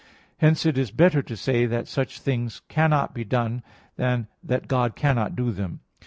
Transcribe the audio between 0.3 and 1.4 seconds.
Hence it is better to